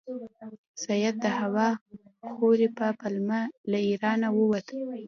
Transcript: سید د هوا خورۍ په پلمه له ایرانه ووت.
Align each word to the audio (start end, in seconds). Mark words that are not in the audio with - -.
سید 0.83 1.15
د 1.23 1.27
هوا 1.39 1.69
خورۍ 2.33 2.67
په 2.77 2.87
پلمه 2.99 3.41
له 3.71 3.77
ایرانه 3.87 4.27
ووت. 4.33 4.67